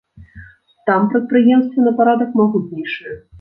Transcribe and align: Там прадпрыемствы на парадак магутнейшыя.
Там 0.87 1.01
прадпрыемствы 1.11 1.85
на 1.89 1.93
парадак 2.01 2.33
магутнейшыя. 2.41 3.15